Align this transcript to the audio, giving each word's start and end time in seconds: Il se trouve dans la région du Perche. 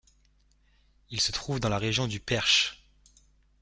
Il 1.11 1.21
se 1.21 1.31
trouve 1.31 1.59
dans 1.59 1.69
la 1.69 1.77
région 1.77 2.07
du 2.07 2.19
Perche. 2.19 2.87